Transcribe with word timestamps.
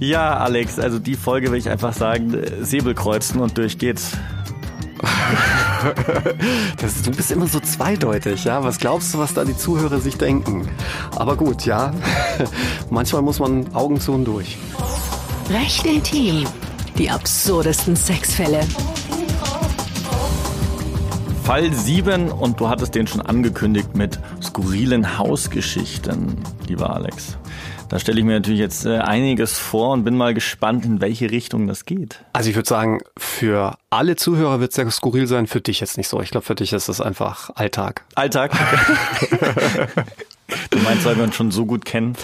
Ja, 0.00 0.36
Alex, 0.36 0.78
also 0.78 0.98
die 0.98 1.16
Folge 1.16 1.50
will 1.50 1.58
ich 1.58 1.68
einfach 1.68 1.92
sagen, 1.92 2.34
äh, 2.34 2.64
Säbel 2.64 2.94
kreuzen 2.94 3.40
und 3.40 3.58
durch 3.58 3.78
geht's. 3.78 4.12
Das, 6.80 7.02
du 7.02 7.12
bist 7.12 7.30
immer 7.30 7.46
so 7.46 7.60
zweideutig, 7.60 8.44
ja. 8.44 8.64
Was 8.64 8.78
glaubst 8.78 9.14
du, 9.14 9.18
was 9.18 9.32
da 9.32 9.44
die 9.44 9.56
Zuhörer 9.56 10.00
sich 10.00 10.16
denken? 10.16 10.68
Aber 11.14 11.36
gut, 11.36 11.66
ja. 11.66 11.92
Manchmal 12.90 13.22
muss 13.22 13.38
man 13.38 13.72
Augen 13.74 14.00
zu 14.00 14.12
und 14.12 14.24
durch. 14.24 14.58
Recht 15.50 15.86
intim. 15.86 16.44
Die 16.96 17.10
absurdesten 17.10 17.94
Sexfälle. 17.94 18.60
Fall 21.48 21.72
7 21.72 22.30
und 22.30 22.60
du 22.60 22.68
hattest 22.68 22.94
den 22.94 23.06
schon 23.06 23.22
angekündigt 23.22 23.96
mit 23.96 24.18
skurrilen 24.42 25.16
Hausgeschichten, 25.16 26.36
lieber 26.66 26.94
Alex. 26.94 27.38
Da 27.88 27.98
stelle 27.98 28.18
ich 28.18 28.26
mir 28.26 28.34
natürlich 28.34 28.60
jetzt 28.60 28.84
äh, 28.84 28.98
einiges 28.98 29.58
vor 29.58 29.94
und 29.94 30.04
bin 30.04 30.14
mal 30.14 30.34
gespannt, 30.34 30.84
in 30.84 31.00
welche 31.00 31.30
Richtung 31.30 31.66
das 31.66 31.86
geht. 31.86 32.22
Also 32.34 32.50
ich 32.50 32.54
würde 32.54 32.68
sagen, 32.68 33.00
für 33.16 33.78
alle 33.88 34.16
Zuhörer 34.16 34.60
wird 34.60 34.72
es 34.72 34.76
sehr 34.76 34.90
skurril 34.90 35.26
sein, 35.26 35.46
für 35.46 35.62
dich 35.62 35.80
jetzt 35.80 35.96
nicht 35.96 36.08
so. 36.08 36.20
Ich 36.20 36.30
glaube, 36.30 36.44
für 36.44 36.54
dich 36.54 36.74
ist 36.74 36.90
es 36.90 37.00
einfach 37.00 37.48
Alltag. 37.54 38.04
Alltag? 38.14 38.52
Du 40.70 40.78
meinst, 40.78 41.04
weil 41.04 41.16
wir 41.16 41.24
uns 41.24 41.34
schon 41.34 41.50
so 41.50 41.66
gut 41.66 41.84
kennen? 41.84 42.16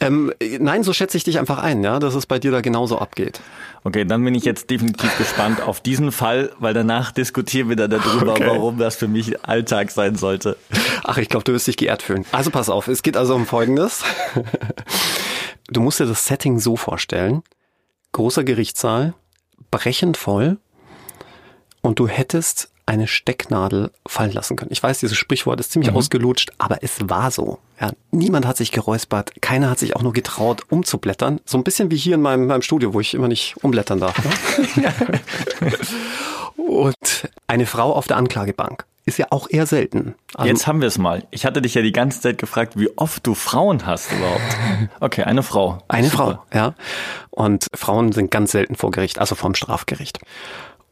Ähm, 0.00 0.32
nein, 0.58 0.82
so 0.82 0.92
schätze 0.92 1.16
ich 1.16 1.24
dich 1.24 1.38
einfach 1.38 1.58
ein, 1.58 1.84
ja, 1.84 1.98
dass 1.98 2.14
es 2.14 2.24
bei 2.24 2.38
dir 2.38 2.50
da 2.50 2.62
genauso 2.62 2.98
abgeht. 2.98 3.40
Okay, 3.84 4.04
dann 4.04 4.24
bin 4.24 4.34
ich 4.34 4.44
jetzt 4.44 4.70
definitiv 4.70 5.16
gespannt 5.18 5.60
auf 5.60 5.80
diesen 5.80 6.10
Fall, 6.10 6.52
weil 6.58 6.72
danach 6.72 7.12
diskutieren 7.12 7.68
wir 7.68 7.76
dann 7.76 7.90
darüber, 7.90 8.32
okay. 8.32 8.46
warum 8.46 8.78
das 8.78 8.96
für 8.96 9.08
mich 9.08 9.44
Alltag 9.44 9.90
sein 9.90 10.16
sollte. 10.16 10.56
Ach, 11.04 11.18
ich 11.18 11.28
glaube, 11.28 11.44
du 11.44 11.52
wirst 11.52 11.66
dich 11.66 11.76
geehrt 11.76 12.02
fühlen. 12.02 12.24
Also 12.32 12.50
pass 12.50 12.70
auf, 12.70 12.88
es 12.88 13.02
geht 13.02 13.16
also 13.16 13.34
um 13.34 13.46
Folgendes. 13.46 14.02
Du 15.68 15.80
musst 15.80 15.98
dir 15.98 16.06
das 16.06 16.26
Setting 16.26 16.60
so 16.60 16.76
vorstellen. 16.76 17.42
Großer 18.12 18.44
Gerichtssaal, 18.44 19.14
brechend 19.70 20.16
voll 20.16 20.58
und 21.82 21.98
du 21.98 22.06
hättest 22.06 22.70
eine 22.86 23.08
Stecknadel 23.08 23.90
fallen 24.06 24.32
lassen 24.32 24.56
können. 24.56 24.70
Ich 24.72 24.82
weiß, 24.82 25.00
dieses 25.00 25.16
Sprichwort 25.16 25.58
ist 25.60 25.72
ziemlich 25.72 25.90
mhm. 25.90 25.96
ausgelutscht, 25.96 26.52
aber 26.58 26.82
es 26.82 27.08
war 27.08 27.30
so. 27.32 27.58
Ja, 27.80 27.90
niemand 28.12 28.46
hat 28.46 28.56
sich 28.56 28.70
geräuspert, 28.72 29.32
keiner 29.42 29.68
hat 29.68 29.80
sich 29.80 29.96
auch 29.96 30.02
nur 30.02 30.12
getraut, 30.12 30.62
umzublättern. 30.70 31.40
So 31.44 31.58
ein 31.58 31.64
bisschen 31.64 31.90
wie 31.90 31.96
hier 31.96 32.14
in 32.14 32.22
meinem, 32.22 32.46
meinem 32.46 32.62
Studio, 32.62 32.94
wo 32.94 33.00
ich 33.00 33.14
immer 33.14 33.28
nicht 33.28 33.56
umblättern 33.62 34.00
darf. 34.00 34.16
Ne? 34.76 34.94
Und 36.56 37.28
eine 37.46 37.66
Frau 37.66 37.92
auf 37.92 38.06
der 38.06 38.16
Anklagebank 38.16 38.86
ist 39.04 39.18
ja 39.18 39.26
auch 39.30 39.48
eher 39.48 39.66
selten. 39.66 40.16
Also 40.34 40.48
Jetzt 40.48 40.66
haben 40.66 40.80
wir 40.80 40.88
es 40.88 40.98
mal. 40.98 41.24
Ich 41.30 41.46
hatte 41.46 41.62
dich 41.62 41.74
ja 41.74 41.82
die 41.82 41.92
ganze 41.92 42.20
Zeit 42.20 42.38
gefragt, 42.38 42.76
wie 42.76 42.90
oft 42.96 43.24
du 43.24 43.34
Frauen 43.34 43.86
hast 43.86 44.10
überhaupt. 44.12 44.42
Okay, 45.00 45.22
eine 45.22 45.44
Frau. 45.44 45.78
Eine 45.86 46.08
Super. 46.08 46.44
Frau, 46.50 46.58
ja. 46.58 46.74
Und 47.30 47.66
Frauen 47.72 48.10
sind 48.12 48.30
ganz 48.30 48.50
selten 48.52 48.74
vor 48.74 48.90
Gericht, 48.90 49.20
also 49.20 49.36
vom 49.36 49.54
Strafgericht. 49.54 50.18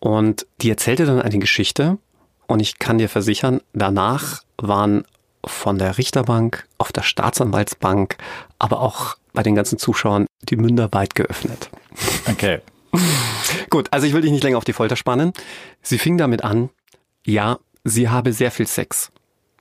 Und 0.04 0.46
die 0.60 0.68
erzählte 0.68 1.06
dann 1.06 1.22
eine 1.22 1.38
Geschichte 1.38 1.96
und 2.46 2.60
ich 2.60 2.78
kann 2.78 2.98
dir 2.98 3.08
versichern, 3.08 3.62
danach 3.72 4.42
waren 4.58 5.06
von 5.46 5.78
der 5.78 5.96
Richterbank, 5.96 6.68
auf 6.76 6.92
der 6.92 7.00
Staatsanwaltsbank, 7.00 8.18
aber 8.58 8.80
auch 8.80 9.16
bei 9.32 9.42
den 9.42 9.54
ganzen 9.54 9.78
Zuschauern 9.78 10.26
die 10.42 10.56
Münder 10.56 10.90
weit 10.92 11.14
geöffnet. 11.14 11.70
Okay. 12.30 12.60
Gut, 13.70 13.90
also 13.94 14.06
ich 14.06 14.12
will 14.12 14.20
dich 14.20 14.30
nicht 14.30 14.44
länger 14.44 14.58
auf 14.58 14.64
die 14.64 14.74
Folter 14.74 14.96
spannen. 14.96 15.32
Sie 15.80 15.96
fing 15.96 16.18
damit 16.18 16.44
an, 16.44 16.68
ja, 17.24 17.58
sie 17.82 18.10
habe 18.10 18.34
sehr 18.34 18.50
viel 18.50 18.66
Sex. 18.66 19.10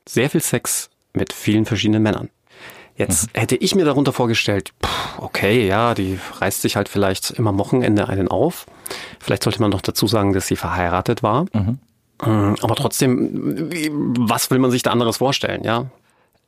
Sehr 0.06 0.30
viel 0.30 0.42
Sex 0.42 0.90
mit 1.14 1.32
vielen 1.32 1.64
verschiedenen 1.64 2.04
Männern. 2.04 2.30
Jetzt 2.96 3.34
mhm. 3.34 3.40
hätte 3.40 3.56
ich 3.56 3.76
mir 3.76 3.86
darunter 3.86 4.14
vorgestellt, 4.14 4.72
okay, 5.18 5.68
ja, 5.68 5.94
die 5.94 6.20
reißt 6.40 6.62
sich 6.62 6.76
halt 6.76 6.90
vielleicht 6.90 7.32
immer 7.32 7.50
am 7.50 7.58
Wochenende 7.58 8.08
einen 8.08 8.28
auf. 8.28 8.66
Vielleicht 9.20 9.44
sollte 9.44 9.62
man 9.62 9.72
noch 9.72 9.82
dazu 9.82 10.08
sagen, 10.08 10.34
dass 10.34 10.48
sie 10.48 10.56
verheiratet 10.56 11.24
war. 11.24 11.46
Mhm. 11.54 11.80
Äh, 12.22 12.26
aber 12.26 12.76
trotzdem, 12.76 13.70
was 14.20 14.52
will 14.52 14.60
man 14.60 14.72
sich 14.72 14.84
da 14.84 14.92
anderes 14.92 15.18
vorstellen, 15.18 15.64
ja? 15.64 15.88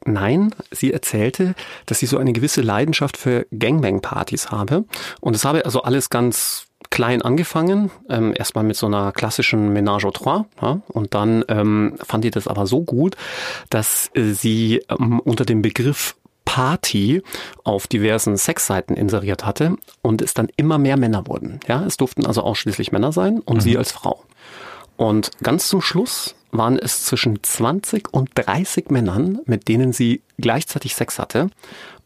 Nein, 0.07 0.53
sie 0.69 0.94
erzählte, 0.94 1.56
dass 1.88 2.00
sie 2.00 2.06
so 2.06 2.19
eine 2.19 2.31
gewisse 2.31 2.62
Leidenschaft 2.62 3.17
für 3.17 3.47
Gangbang-Partys 3.57 4.51
habe. 4.51 4.85
Und 5.19 5.35
es 5.35 5.45
habe 5.45 5.66
also 5.66 5.81
alles 5.81 6.12
ganz 6.12 6.67
klein 6.91 7.23
angefangen, 7.23 7.89
ähm, 8.07 8.33
erstmal 8.35 8.63
mit 8.63 8.75
so 8.75 8.85
einer 8.85 9.12
klassischen 9.12 9.75
Ménage 9.75 10.06
à 10.06 10.12
trois. 10.12 10.45
Ja, 10.62 10.81
und 10.89 11.16
dann 11.16 11.44
ähm, 11.47 11.97
fand 12.03 12.23
die 12.23 12.29
das 12.29 12.47
aber 12.47 12.67
so 12.67 12.83
gut, 12.83 13.16
dass 13.72 14.12
äh, 14.13 14.33
sie 14.33 14.83
ähm, 14.89 15.19
unter 15.22 15.44
dem 15.44 15.63
Begriff 15.63 16.16
Party 16.55 17.21
auf 17.66 17.85
diversen 17.85 18.38
Sexseiten 18.38 18.95
inseriert 18.95 19.45
hatte 19.45 19.75
und 20.01 20.21
es 20.21 20.33
dann 20.33 20.47
immer 20.55 20.77
mehr 20.77 20.95
Männer 20.95 21.27
wurden. 21.27 21.59
Ja, 21.67 21.83
es 21.85 21.97
durften 21.97 22.25
also 22.25 22.43
ausschließlich 22.43 22.93
Männer 22.93 23.11
sein 23.11 23.39
und 23.39 23.57
mhm. 23.57 23.59
sie 23.59 23.77
als 23.77 23.91
Frau. 23.91 24.23
Und 24.95 25.31
ganz 25.44 25.67
zum 25.67 25.81
Schluss 25.81 26.33
waren 26.51 26.79
es 26.79 27.03
zwischen 27.03 27.44
20 27.44 28.13
und 28.13 28.29
30 28.35 28.89
Männern, 28.89 29.39
mit 29.44 29.67
denen 29.67 29.91
sie 29.91 30.21
gleichzeitig 30.38 30.95
Sex 30.95 31.19
hatte. 31.19 31.49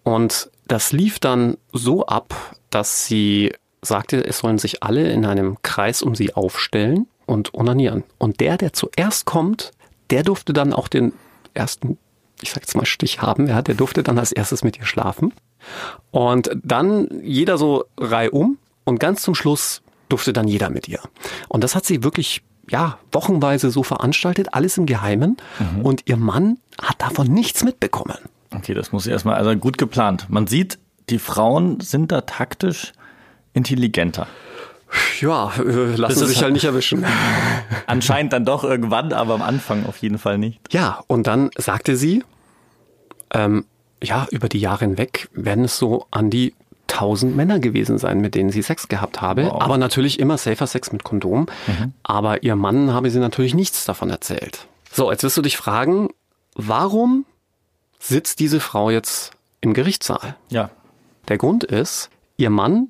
Und 0.01 0.49
das 0.67 0.91
lief 0.93 1.19
dann 1.19 1.57
so 1.71 2.07
ab, 2.07 2.33
dass 2.71 3.05
sie 3.05 3.53
sagte, 3.83 4.25
es 4.25 4.39
sollen 4.39 4.57
sich 4.57 4.81
alle 4.81 5.11
in 5.11 5.27
einem 5.27 5.57
Kreis 5.61 6.01
um 6.01 6.15
sie 6.15 6.33
aufstellen 6.33 7.05
und 7.27 7.53
onanieren. 7.53 8.03
Und 8.17 8.39
der, 8.39 8.57
der 8.57 8.73
zuerst 8.73 9.25
kommt, 9.25 9.73
der 10.09 10.23
durfte 10.23 10.53
dann 10.53 10.73
auch 10.73 10.87
den 10.87 11.13
ersten 11.53 11.99
ich 12.41 12.51
sag 12.51 12.61
jetzt 12.61 12.75
mal 12.75 12.85
Stich 12.85 13.21
haben, 13.21 13.47
ja, 13.47 13.61
der 13.61 13.75
durfte 13.75 14.03
dann 14.03 14.17
als 14.17 14.31
erstes 14.31 14.63
mit 14.63 14.77
ihr 14.77 14.85
schlafen. 14.85 15.33
Und 16.11 16.49
dann 16.63 17.07
jeder 17.23 17.57
so 17.57 17.85
reihum 17.97 18.57
und 18.83 18.99
ganz 18.99 19.21
zum 19.21 19.35
Schluss 19.35 19.81
durfte 20.07 20.33
dann 20.33 20.47
jeder 20.47 20.69
mit 20.69 20.87
ihr. 20.87 20.99
Und 21.47 21.63
das 21.63 21.75
hat 21.75 21.85
sie 21.85 22.03
wirklich 22.03 22.41
ja, 22.69 22.99
wochenweise 23.11 23.71
so 23.71 23.83
veranstaltet, 23.83 24.53
alles 24.53 24.77
im 24.77 24.85
Geheimen. 24.85 25.37
Mhm. 25.59 25.81
Und 25.81 26.03
ihr 26.05 26.17
Mann 26.17 26.59
hat 26.81 27.01
davon 27.01 27.27
nichts 27.27 27.63
mitbekommen. 27.63 28.17
Okay, 28.55 28.73
das 28.73 28.91
muss 28.91 29.07
erstmal, 29.07 29.35
also 29.35 29.55
gut 29.55 29.77
geplant. 29.77 30.27
Man 30.29 30.47
sieht, 30.47 30.79
die 31.09 31.19
Frauen 31.19 31.79
sind 31.79 32.11
da 32.11 32.21
taktisch 32.21 32.93
intelligenter. 33.53 34.27
Ja, 35.21 35.51
äh, 35.57 35.95
lassen 35.95 36.27
sich 36.27 36.41
halt 36.41 36.53
nicht 36.53 36.65
erwischen. 36.65 37.05
Anscheinend 37.87 38.33
dann 38.33 38.45
doch 38.45 38.63
irgendwann, 38.63 39.13
aber 39.13 39.35
am 39.35 39.41
Anfang 39.41 39.85
auf 39.85 39.97
jeden 39.97 40.17
Fall 40.17 40.37
nicht. 40.37 40.59
Ja, 40.71 41.03
und 41.07 41.27
dann 41.27 41.51
sagte 41.57 41.95
sie, 41.95 42.23
ähm, 43.31 43.65
ja, 44.01 44.27
über 44.31 44.49
die 44.49 44.59
Jahre 44.59 44.85
hinweg 44.85 45.29
werden 45.33 45.65
es 45.65 45.77
so 45.77 46.07
an 46.11 46.29
die 46.29 46.53
tausend 46.87 47.35
Männer 47.35 47.59
gewesen 47.59 47.97
sein, 47.97 48.19
mit 48.19 48.35
denen 48.35 48.49
sie 48.49 48.61
Sex 48.61 48.87
gehabt 48.87 49.21
habe. 49.21 49.45
Wow. 49.45 49.61
Aber 49.61 49.77
natürlich 49.77 50.19
immer 50.19 50.37
safer 50.37 50.67
Sex 50.67 50.91
mit 50.91 51.03
Kondom. 51.03 51.45
Mhm. 51.67 51.93
Aber 52.03 52.43
ihr 52.43 52.55
Mann 52.55 52.93
habe 52.93 53.09
sie 53.11 53.19
natürlich 53.19 53.53
nichts 53.53 53.85
davon 53.85 54.09
erzählt. 54.09 54.65
So, 54.91 55.11
jetzt 55.11 55.23
wirst 55.23 55.37
du 55.37 55.41
dich 55.41 55.55
fragen, 55.55 56.09
warum 56.55 57.25
sitzt 57.99 58.39
diese 58.39 58.59
Frau 58.59 58.89
jetzt 58.89 59.31
im 59.61 59.73
Gerichtssaal? 59.73 60.35
Ja. 60.49 60.71
Der 61.27 61.37
Grund 61.37 61.63
ist, 61.63 62.09
ihr 62.37 62.49
Mann 62.49 62.87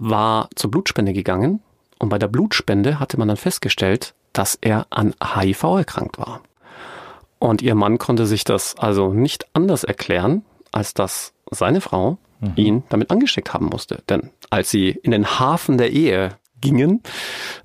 war 0.00 0.48
zur 0.56 0.70
Blutspende 0.70 1.12
gegangen 1.12 1.60
und 1.98 2.08
bei 2.08 2.18
der 2.18 2.26
Blutspende 2.26 2.98
hatte 2.98 3.18
man 3.18 3.28
dann 3.28 3.36
festgestellt, 3.36 4.14
dass 4.32 4.58
er 4.60 4.86
an 4.90 5.14
HIV 5.22 5.62
erkrankt 5.62 6.18
war. 6.18 6.40
Und 7.38 7.62
ihr 7.62 7.74
Mann 7.74 7.98
konnte 7.98 8.26
sich 8.26 8.44
das 8.44 8.76
also 8.76 9.12
nicht 9.12 9.46
anders 9.52 9.84
erklären, 9.84 10.42
als 10.72 10.94
dass 10.94 11.32
seine 11.50 11.80
Frau 11.80 12.18
mhm. 12.40 12.52
ihn 12.56 12.82
damit 12.88 13.10
angesteckt 13.10 13.52
haben 13.52 13.66
musste. 13.66 14.02
Denn 14.08 14.30
als 14.48 14.70
sie 14.70 14.88
in 14.90 15.10
den 15.10 15.38
Hafen 15.38 15.78
der 15.78 15.90
Ehe 15.90 16.30
gingen, 16.60 17.02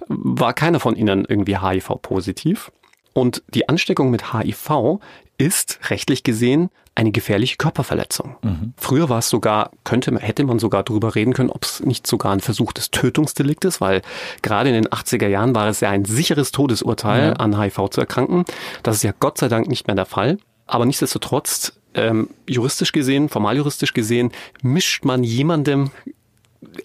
war 0.08 0.54
keiner 0.54 0.80
von 0.80 0.96
ihnen 0.96 1.26
irgendwie 1.26 1.58
HIV-positiv. 1.58 2.72
Und 3.14 3.44
die 3.54 3.70
Ansteckung 3.70 4.12
mit 4.12 4.34
HIV 4.34 5.00
ist 5.38 5.80
rechtlich 5.90 6.24
gesehen 6.24 6.70
eine 6.96 7.12
gefährliche 7.12 7.58
Körperverletzung. 7.58 8.38
Mhm. 8.42 8.74
Früher 8.78 9.10
war 9.10 9.20
es 9.20 9.30
sogar, 9.30 9.72
könnte, 9.84 10.18
hätte 10.18 10.44
man 10.46 10.60
sogar 10.60 10.84
darüber 10.84 11.14
reden 11.14 11.34
können, 11.34 11.50
ob 11.50 11.64
es 11.64 11.82
nicht 11.82 12.08
sogar 12.08 12.32
ein 12.32 12.40
Versuch 12.40 12.74
des 12.74 12.90
Tötungsdeliktes, 12.90 13.76
ist, 13.76 13.82
weil 13.82 14.02
gerade 14.42 14.70
in 14.70 14.76
den 14.76 14.88
80er 14.88 15.28
Jahren 15.28 15.56
war 15.56 15.68
es 15.68 15.80
ja 15.82 15.90
ein 15.90 16.06
sicheres 16.06 16.52
Todesurteil, 16.52 17.32
mhm. 17.32 17.38
an 17.38 17.62
HIV 17.62 17.90
zu 17.90 18.02
erkranken. 18.02 18.46
Das 18.84 18.98
ist 18.98 19.04
ja 19.04 19.14
Gott 19.20 19.38
sei 19.38 19.48
Dank 19.48 19.68
nicht 19.68 19.88
mehr 19.88 19.96
der 19.96 20.06
Fall. 20.06 20.38
Aber 20.68 20.86
nichtsdestotrotz, 20.86 21.74
ähm, 21.94 22.30
juristisch 22.48 22.92
gesehen, 22.92 23.30
formal 23.30 23.58
juristisch 23.58 23.94
gesehen, 23.94 24.32
mischt 24.62 25.06
man 25.06 25.24
jemandem 25.24 25.92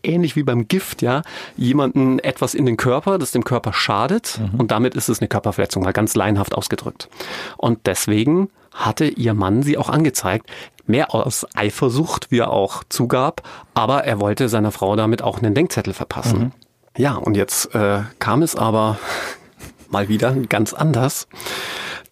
ähnlich 0.03 0.37
wie 0.37 0.43
beim 0.43 0.69
Gift, 0.69 1.01
ja, 1.01 1.23
jemanden 1.57 2.19
etwas 2.19 2.55
in 2.55 2.67
den 2.67 2.77
Körper, 2.77 3.19
das 3.19 3.33
dem 3.33 3.45
Körper 3.45 3.73
schadet 3.73 4.39
mhm. 4.39 4.61
und 4.61 4.71
damit 4.71 4.95
ist 4.95 5.09
es 5.09 5.21
eine 5.21 5.29
Körperverletzung, 5.29 5.83
mal 5.83 5.93
ganz 5.93 6.15
laienhaft 6.15 6.55
ausgedrückt. 6.55 7.09
Und 7.57 7.87
deswegen 7.87 8.51
hatte 8.73 9.07
ihr 9.07 9.35
Mann 9.35 9.63
sie 9.63 9.79
auch 9.79 9.89
angezeigt, 9.89 10.51
mehr 10.87 11.15
aus 11.15 11.47
Eifersucht, 11.55 12.31
wie 12.31 12.39
er 12.39 12.51
auch 12.51 12.85
zugab, 12.89 13.43
aber 13.75 14.05
er 14.05 14.21
wollte 14.21 14.49
seiner 14.49 14.73
Frau 14.73 14.97
damit 14.97 15.23
auch 15.23 15.39
einen 15.39 15.55
Denkzettel 15.55 15.95
verpassen. 15.95 16.39
Mhm. 16.39 16.53
Ja, 16.97 17.15
und 17.15 17.37
jetzt 17.37 17.75
äh, 17.75 18.03
kam 18.19 18.43
es 18.43 18.57
aber 18.57 18.99
mal 19.89 20.09
wieder 20.09 20.33
ganz 20.33 20.75
anders, 20.75 21.29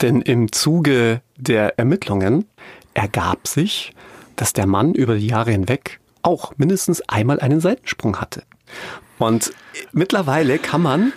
denn 0.00 0.22
im 0.22 0.52
Zuge 0.52 1.22
der 1.36 1.78
Ermittlungen 1.78 2.46
ergab 2.94 3.46
sich, 3.46 3.92
dass 4.36 4.52
der 4.52 4.66
Mann 4.66 4.94
über 4.94 5.16
die 5.16 5.26
Jahre 5.26 5.50
hinweg 5.50 6.00
auch 6.22 6.52
mindestens 6.56 7.00
einmal 7.08 7.40
einen 7.40 7.60
Seitensprung 7.60 8.20
hatte. 8.20 8.42
Und 9.18 9.52
mittlerweile 9.92 10.58
kann 10.58 10.82
man 10.82 11.12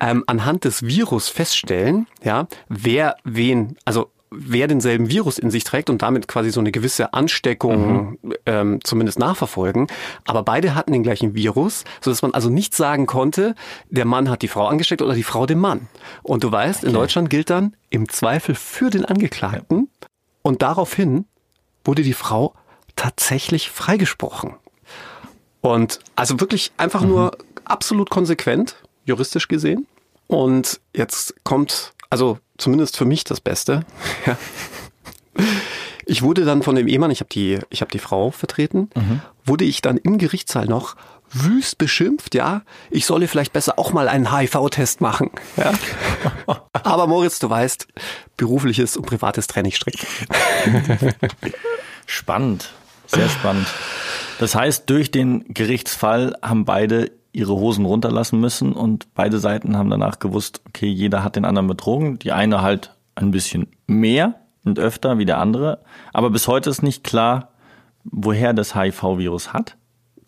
ähm, 0.00 0.24
anhand 0.26 0.64
des 0.64 0.82
Virus 0.82 1.28
feststellen, 1.28 2.06
ja, 2.22 2.48
wer 2.68 3.16
wen, 3.24 3.76
also 3.84 4.10
wer 4.30 4.66
denselben 4.66 5.08
Virus 5.08 5.38
in 5.38 5.50
sich 5.50 5.64
trägt 5.64 5.88
und 5.90 6.02
damit 6.02 6.28
quasi 6.28 6.50
so 6.50 6.60
eine 6.60 6.72
gewisse 6.72 7.14
Ansteckung 7.14 8.18
mhm. 8.22 8.34
ähm, 8.44 8.80
zumindest 8.82 9.18
nachverfolgen. 9.18 9.86
Aber 10.26 10.42
beide 10.42 10.74
hatten 10.74 10.92
den 10.92 11.02
gleichen 11.02 11.34
Virus, 11.34 11.84
so 12.00 12.10
dass 12.10 12.22
man 12.22 12.34
also 12.34 12.50
nicht 12.50 12.74
sagen 12.74 13.06
konnte, 13.06 13.54
der 13.88 14.04
Mann 14.04 14.28
hat 14.28 14.42
die 14.42 14.48
Frau 14.48 14.66
angesteckt 14.66 15.02
oder 15.02 15.14
die 15.14 15.22
Frau 15.22 15.46
den 15.46 15.60
Mann. 15.60 15.88
Und 16.22 16.44
du 16.44 16.50
weißt, 16.50 16.80
okay. 16.80 16.86
in 16.88 16.92
Deutschland 16.92 17.30
gilt 17.30 17.50
dann 17.50 17.76
im 17.90 18.08
Zweifel 18.08 18.54
für 18.54 18.90
den 18.90 19.04
Angeklagten. 19.04 19.88
Und 20.42 20.62
daraufhin 20.62 21.26
wurde 21.84 22.02
die 22.02 22.12
Frau 22.12 22.54
tatsächlich 22.96 23.70
freigesprochen. 23.70 24.54
Und 25.60 26.00
also 26.14 26.40
wirklich 26.40 26.72
einfach 26.76 27.02
mhm. 27.02 27.08
nur 27.08 27.38
absolut 27.64 28.10
konsequent, 28.10 28.76
juristisch 29.04 29.48
gesehen. 29.48 29.86
Und 30.28 30.80
jetzt 30.94 31.34
kommt 31.44 31.92
also 32.10 32.38
zumindest 32.58 32.96
für 32.96 33.04
mich 33.04 33.24
das 33.24 33.40
Beste. 33.40 33.84
Ich 36.08 36.22
wurde 36.22 36.44
dann 36.44 36.62
von 36.62 36.76
dem 36.76 36.86
Ehemann, 36.86 37.10
ich 37.10 37.18
habe 37.18 37.28
die, 37.30 37.58
ich 37.68 37.80
habe 37.80 37.90
die 37.90 37.98
Frau 37.98 38.30
vertreten, 38.30 38.90
mhm. 38.94 39.20
wurde 39.44 39.64
ich 39.64 39.82
dann 39.82 39.96
im 39.96 40.18
Gerichtssaal 40.18 40.66
noch 40.66 40.94
wüst 41.32 41.78
beschimpft, 41.78 42.36
ja, 42.36 42.62
ich 42.90 43.06
solle 43.06 43.26
vielleicht 43.26 43.52
besser 43.52 43.78
auch 43.78 43.92
mal 43.92 44.08
einen 44.08 44.32
HIV-Test 44.32 45.00
machen. 45.00 45.30
Ja? 45.56 45.72
Aber 46.72 47.08
Moritz, 47.08 47.40
du 47.40 47.50
weißt, 47.50 47.88
berufliches 48.36 48.96
und 48.96 49.04
privates 49.04 49.48
trenne 49.48 49.68
ich 49.68 49.76
strikt. 49.76 50.06
Spannend, 52.06 52.72
sehr 53.08 53.28
spannend. 53.28 53.66
Das 54.38 54.54
heißt, 54.54 54.88
durch 54.88 55.10
den 55.10 55.44
Gerichtsfall 55.52 56.36
haben 56.40 56.64
beide 56.64 57.10
ihre 57.36 57.54
Hosen 57.54 57.84
runterlassen 57.84 58.40
müssen 58.40 58.72
und 58.72 59.12
beide 59.14 59.38
Seiten 59.38 59.76
haben 59.76 59.90
danach 59.90 60.20
gewusst, 60.20 60.62
okay, 60.66 60.86
jeder 60.88 61.22
hat 61.22 61.36
den 61.36 61.44
anderen 61.44 61.66
betrogen. 61.66 62.18
Die 62.18 62.32
eine 62.32 62.62
halt 62.62 62.96
ein 63.14 63.30
bisschen 63.30 63.68
mehr 63.86 64.36
und 64.64 64.78
öfter 64.78 65.18
wie 65.18 65.26
der 65.26 65.36
andere. 65.36 65.82
Aber 66.14 66.30
bis 66.30 66.48
heute 66.48 66.70
ist 66.70 66.82
nicht 66.82 67.04
klar, 67.04 67.50
woher 68.04 68.54
das 68.54 68.74
HIV-Virus 68.74 69.52
hat. 69.52 69.76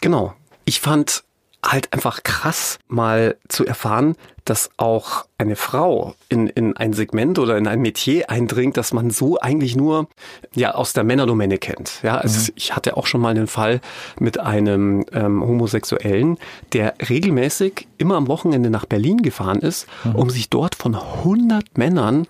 Genau. 0.02 0.34
Ich 0.66 0.80
fand 0.80 1.24
halt 1.64 1.92
einfach 1.92 2.22
krass, 2.22 2.78
mal 2.88 3.36
zu 3.48 3.66
erfahren, 3.66 4.14
dass 4.44 4.70
auch 4.76 5.26
eine 5.36 5.56
Frau 5.56 6.14
in, 6.28 6.46
in 6.46 6.76
ein 6.76 6.92
Segment 6.92 7.38
oder 7.38 7.58
in 7.58 7.66
ein 7.66 7.80
Metier 7.80 8.30
eindringt, 8.30 8.76
das 8.76 8.92
man 8.92 9.10
so 9.10 9.38
eigentlich 9.38 9.76
nur 9.76 10.08
ja 10.54 10.74
aus 10.74 10.92
der 10.92 11.04
Männerdomäne 11.04 11.58
kennt. 11.58 12.00
Ja, 12.02 12.16
also 12.16 12.40
mhm. 12.40 12.54
ich 12.56 12.74
hatte 12.74 12.96
auch 12.96 13.06
schon 13.06 13.20
mal 13.20 13.30
einen 13.30 13.46
Fall 13.46 13.80
mit 14.18 14.40
einem 14.40 15.04
ähm, 15.12 15.42
Homosexuellen, 15.42 16.38
der 16.72 16.94
regelmäßig 17.08 17.88
immer 17.98 18.16
am 18.16 18.28
Wochenende 18.28 18.70
nach 18.70 18.86
Berlin 18.86 19.22
gefahren 19.22 19.58
ist, 19.58 19.86
mhm. 20.04 20.14
um 20.14 20.30
sich 20.30 20.48
dort 20.48 20.74
von 20.74 20.94
100 20.94 21.76
Männern 21.76 22.26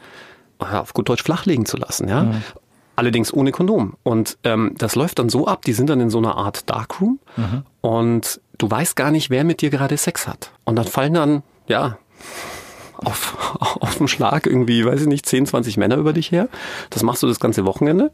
auf 0.59 0.93
gut 0.95 1.09
Deutsch 1.09 1.23
flachlegen 1.23 1.67
zu 1.67 1.77
lassen. 1.77 2.09
Ja, 2.09 2.25
mhm. 2.25 2.43
Allerdings 2.97 3.33
ohne 3.33 3.53
Kondom. 3.53 3.95
Und 4.03 4.39
ähm, 4.43 4.75
das 4.77 4.97
läuft 4.97 5.21
dann 5.21 5.29
so 5.29 5.47
ab, 5.47 5.65
die 5.65 5.73
sind 5.73 5.89
dann 5.89 6.01
in 6.01 6.11
so 6.11 6.19
einer 6.19 6.37
Art 6.37 6.69
Darkroom 6.69 7.21
mhm. 7.37 7.63
und 7.81 8.41
du 8.59 8.71
weißt 8.71 8.97
gar 8.97 9.11
nicht, 9.11 9.31
wer 9.31 9.45
mit 9.45 9.63
dir 9.63 9.71
gerade 9.71 9.97
Sex 9.97 10.27
hat. 10.27 10.51
Und 10.65 10.77
dann 10.77 10.87
fallen 10.87 11.15
dann, 11.15 11.43
ja, 11.67 11.99
auf, 12.97 13.57
auf 13.81 13.97
dem 13.97 14.09
Schlag 14.09 14.47
irgendwie, 14.47 14.85
weiß 14.85 15.03
ich 15.03 15.07
nicht, 15.07 15.27
10, 15.27 15.47
20 15.47 15.77
Männer 15.77 15.97
über 15.97 16.13
dich 16.13 16.31
her. 16.31 16.49
Das 16.91 17.03
machst 17.03 17.23
du 17.23 17.27
das 17.27 17.41
ganze 17.41 17.65
Wochenende 17.65 18.11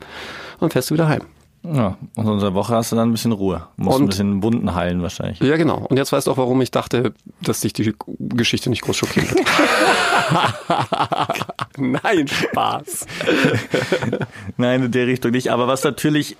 und 0.61 0.73
fährst 0.73 0.91
du 0.91 0.95
wieder 0.95 1.09
heim. 1.09 1.23
Ja, 1.67 1.97
und 2.15 2.29
in 2.29 2.41
der 2.41 2.53
Woche 2.53 2.75
hast 2.75 2.93
du 2.93 2.97
dann 2.97 3.09
ein 3.09 3.13
bisschen 3.13 3.33
Ruhe. 3.33 3.67
Musst 3.77 3.97
und, 3.97 4.03
ein 4.03 4.09
bisschen 4.09 4.43
Wunden 4.43 4.75
heilen 4.75 5.01
wahrscheinlich. 5.01 5.41
Ja, 5.41 5.57
genau. 5.57 5.87
Und 5.89 5.97
jetzt 5.97 6.13
weißt 6.13 6.27
du 6.27 6.33
auch, 6.33 6.37
warum 6.37 6.61
ich 6.61 6.71
dachte, 6.71 7.15
dass 7.41 7.61
dich 7.61 7.73
die 7.73 7.95
Geschichte 8.19 8.69
nicht 8.69 8.83
groß 8.83 8.99
schockiert 8.99 9.35
wird. 9.35 9.47
Nein, 11.79 12.29
Spaß. 12.29 13.07
Nein, 14.59 14.83
in 14.85 14.93
der 14.93 15.07
Richtung 15.07 15.31
nicht. 15.31 15.51
Aber 15.51 15.67
was 15.67 15.83
natürlich 15.85 16.37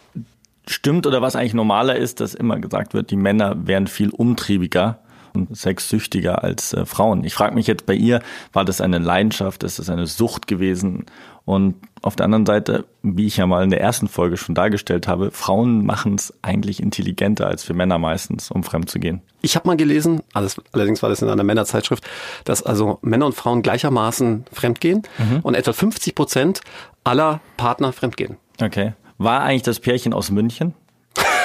stimmt 0.69 1.07
oder 1.07 1.23
was 1.23 1.37
eigentlich 1.37 1.55
normaler 1.55 1.97
ist, 1.97 2.21
dass 2.21 2.35
immer 2.35 2.59
gesagt 2.59 2.95
wird, 2.95 3.11
die 3.11 3.17
Männer 3.17 3.67
wären 3.67 3.87
viel 3.87 4.11
umtriebiger 4.11 4.99
und 5.35 5.57
sexsüchtiger 5.57 6.45
als 6.45 6.73
äh, 6.73 6.87
Frauen. 6.87 7.25
Ich 7.25 7.35
frage 7.35 7.55
mich 7.55 7.67
jetzt 7.67 7.87
bei 7.87 7.95
ihr, 7.95 8.23
war 8.53 8.65
das 8.65 8.81
eine 8.81 8.99
Leidenschaft, 8.99 9.65
ist 9.65 9.79
das 9.79 9.91
eine 9.91 10.07
Sucht 10.07 10.47
gewesen 10.47 11.07
und 11.45 11.75
auf 12.01 12.17
der 12.17 12.25
anderen 12.25 12.47
Seite, 12.47 12.85
wie 13.03 13.27
ich 13.27 13.37
ja 13.37 13.47
mal 13.47 13.63
in 13.63 13.71
der 13.71 13.81
ersten 13.81 14.09
Folge 14.09 14.37
schon 14.37 14.55
dargestellt 14.55 15.09
habe, 15.09 15.31
Frauen 15.31 15.85
machen 15.85 16.15
es 16.15 16.33
eigentlich 16.43 16.83
intelligenter 16.83 17.47
als 17.47 17.65
für 17.65 17.75
Männer 17.75 17.99
meistens, 17.99 18.51
um 18.51 18.63
fremd 18.63 18.91
zu 18.91 18.99
gehen. 18.99 19.21
Ich 19.43 19.57
habe 19.57 19.69
mal 19.69 19.77
gelesen, 19.77 20.23
alles, 20.33 20.61
allerdings 20.73 21.03
war 21.03 21.11
das 21.11 21.21
in 21.21 21.29
einer 21.29 21.45
Männerzeitschrift, 21.45 22.05
dass 22.45 22.63
also 22.63 22.99
Männer 23.03 23.27
und 23.27 23.35
Frauen 23.35 23.63
gleichermaßen 23.63 24.47
fremdgehen 24.53 25.03
mhm. 25.19 25.41
und 25.43 25.55
etwa 25.55 25.73
50 25.73 26.15
Prozent 26.15 26.61
aller 27.05 27.41
Partner 27.57 27.93
fremdgehen. 27.93 28.37
Okay. 28.63 28.95
War 29.19 29.43
eigentlich 29.43 29.63
das 29.63 29.81
Pärchen 29.81 30.13
aus 30.13 30.31
München? 30.31 30.75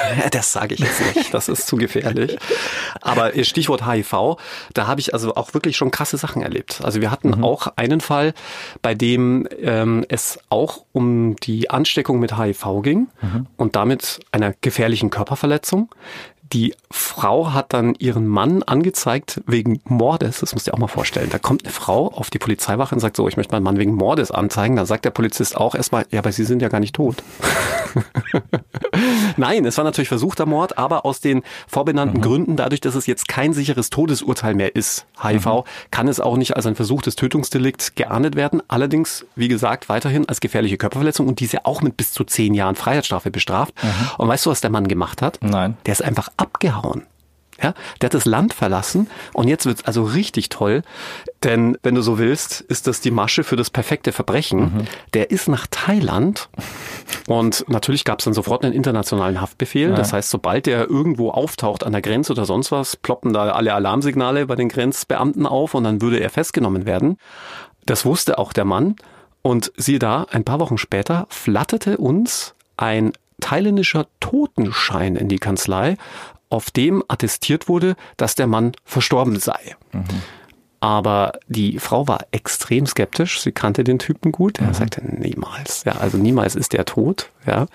das 0.32 0.52
sage 0.52 0.76
ich 0.76 0.80
jetzt 0.80 1.16
nicht, 1.16 1.34
das 1.34 1.50
ist 1.50 1.68
zu 1.68 1.78
gefährlich. 1.78 2.38
Aber 3.02 3.32
Stichwort 3.44 3.86
HIV, 3.86 4.38
da 4.74 4.88
habe 4.88 5.02
ich 5.02 5.14
also 5.14 5.36
auch 5.36 5.54
wirklich 5.54 5.78
schon 5.78 5.92
krasse 5.92 6.18
Sachen 6.18 6.42
erlebt. 6.42 6.82
Also 6.84 7.02
wir 7.02 7.12
hatten 7.12 7.30
mhm. 7.30 7.44
auch 7.44 7.68
einen 7.76 8.02
Fall, 8.02 8.34
bei 8.82 8.96
dem 8.96 9.48
ähm, 9.62 10.06
es 10.10 10.40
auch 10.50 10.84
um 10.92 11.36
die 11.38 11.70
Ansteckung 11.70 12.20
mit 12.20 12.38
HIV 12.38 12.82
ging 12.82 13.08
mhm. 13.22 13.48
und 13.58 13.76
damit 13.76 14.20
einer 14.32 14.54
gefährlichen 14.62 15.10
Körperverletzung. 15.10 15.90
Die 16.52 16.74
Frau 16.90 17.54
hat 17.54 17.74
dann 17.74 17.94
ihren 18.00 18.26
Mann 18.28 18.64
angezeigt 18.64 19.42
wegen 19.46 19.82
Mordes. 19.86 20.40
Das 20.40 20.54
musst 20.54 20.66
du 20.66 20.72
dir 20.72 20.76
auch 20.76 20.80
mal 20.80 20.88
vorstellen. 20.88 21.30
Da 21.30 21.38
kommt 21.38 21.64
eine 21.64 21.72
Frau 21.72 22.08
auf 22.08 22.32
die 22.32 22.40
Polizeiwache 22.40 22.96
und 22.96 23.02
sagt 23.02 23.18
so, 23.18 23.28
ich 23.28 23.38
möchte 23.38 23.54
meinen 23.54 23.64
Mann 23.64 23.78
wegen 23.78 23.94
Mordes 23.94 24.32
anzeigen. 24.32 24.76
Da 24.76 24.88
sagt 24.88 25.06
der 25.06 25.12
Polizist 25.12 25.56
auch 25.56 25.76
erstmal, 25.76 26.06
ja, 26.10 26.20
aber 26.20 26.32
Sie 26.32 26.46
sind 26.46 26.62
ja 26.62 26.70
gar 26.70 26.80
nicht 26.80 26.96
tot. 26.96 27.18
Nein, 29.38 29.66
es 29.66 29.78
war 29.78 29.84
natürlich 29.84 30.08
versuchter 30.08 30.48
Mord, 30.48 30.78
aber 30.78 31.06
aus 31.06 31.22
den 31.22 31.44
vorbenannten 31.68 32.18
mhm. 32.18 32.24
Gründen, 32.24 32.56
dadurch, 32.56 32.82
dass 32.82 32.96
es 32.96 33.06
jetzt 33.06 33.28
kein 33.28 33.54
sicheres 33.54 33.92
Todesurteil 33.92 34.56
mehr 34.56 34.76
ist, 34.76 35.06
HIV, 35.22 35.46
mhm. 35.46 35.64
kann 35.92 36.08
es 36.08 36.20
auch 36.20 36.36
nicht 36.36 36.56
als 36.56 36.66
ein 36.66 36.76
versuchtes 36.76 37.16
Tötungsdelikt 37.16 37.96
geahndet 37.96 38.36
werden. 38.36 38.64
Allerdings, 38.68 39.26
wie 39.36 39.50
gesagt, 39.50 39.88
weiterhin 39.88 40.28
als 40.28 40.40
gefährliche 40.40 40.78
Körperverletzung 40.78 41.28
und 41.28 41.40
diese 41.40 41.66
auch 41.66 41.82
mit 41.82 41.96
bis 41.96 42.12
zu 42.12 42.24
zehn 42.24 42.56
Jahren 42.56 42.76
Freiheitsstrafe 42.76 43.30
bestraft. 43.30 43.76
Mhm. 43.84 43.90
Und 44.18 44.28
weißt 44.28 44.48
du, 44.48 44.50
was 44.50 44.62
der 44.62 44.72
Mann 44.72 44.88
gemacht 44.88 45.22
hat? 45.22 45.38
Nein. 45.42 45.78
Der 45.86 45.92
ist 45.92 46.04
einfach 46.04 46.30
abgehauen. 46.40 47.06
Ja, 47.62 47.74
der 48.00 48.08
hat 48.08 48.14
das 48.14 48.24
Land 48.24 48.54
verlassen 48.54 49.10
und 49.34 49.50
jetzt 49.50 49.66
wird's 49.66 49.84
also 49.84 50.04
richtig 50.04 50.48
toll, 50.48 50.82
denn 51.44 51.78
wenn 51.84 51.94
du 51.94 52.02
so 52.02 52.18
willst, 52.18 52.62
ist 52.62 52.88
das 52.88 53.02
die 53.02 53.12
Masche 53.12 53.44
für 53.44 53.58
das 53.58 53.70
perfekte 53.70 54.14
Verbrechen. 54.14 54.60
Mhm. 54.60 54.86
Der 55.14 55.30
ist 55.30 55.50
nach 55.50 55.68
Thailand 55.70 56.48
und 57.28 57.66
natürlich 57.68 58.06
gab's 58.06 58.24
dann 58.24 58.34
sofort 58.34 58.64
einen 58.64 58.74
internationalen 58.74 59.42
Haftbefehl. 59.42 59.90
Ja. 59.90 59.96
Das 59.96 60.14
heißt, 60.14 60.30
sobald 60.30 60.68
der 60.68 60.90
irgendwo 60.90 61.32
auftaucht 61.32 61.84
an 61.84 61.92
der 61.92 62.02
Grenze 62.02 62.32
oder 62.32 62.46
sonst 62.46 62.72
was, 62.72 62.96
ploppen 62.96 63.34
da 63.34 63.52
alle 63.52 63.74
Alarmsignale 63.74 64.46
bei 64.46 64.56
den 64.56 64.70
Grenzbeamten 64.70 65.46
auf 65.46 65.74
und 65.74 65.84
dann 65.84 66.02
würde 66.02 66.22
er 66.22 66.30
festgenommen 66.30 66.86
werden. 66.86 67.18
Das 67.86 68.06
wusste 68.06 68.38
auch 68.38 68.54
der 68.54 68.66
Mann 68.66 68.96
und 69.42 69.74
siehe 69.76 70.00
da, 70.00 70.28
ein 70.32 70.46
paar 70.46 70.62
Wochen 70.62 70.78
später 70.78 71.28
flatterte 71.30 71.98
uns 71.98 72.56
ein 72.78 73.12
thailändischer 73.40 74.08
Totenschein 74.20 75.16
in 75.16 75.28
die 75.28 75.40
Kanzlei, 75.40 75.98
auf 76.50 76.72
dem 76.72 77.04
attestiert 77.08 77.68
wurde, 77.68 77.96
dass 78.18 78.36
der 78.36 78.48
Mann 78.48 78.72
verstorben 78.84 79.40
sei. 79.40 79.76
Mhm. 79.92 80.04
Aber 80.82 81.34
die 81.48 81.78
Frau 81.78 82.08
war 82.08 82.26
extrem 82.32 82.86
skeptisch. 82.86 83.42
Sie 83.42 83.52
kannte 83.52 83.84
den 83.84 84.00
Typen 84.00 84.32
gut. 84.32 84.60
Er 84.60 84.68
mhm. 84.68 84.74
sagte 84.74 85.02
niemals. 85.04 85.84
Ja, 85.84 85.94
also 85.94 86.18
niemals 86.18 86.56
ist 86.56 86.72
der 86.72 86.86
tot. 86.86 87.32
Ja, 87.46 87.66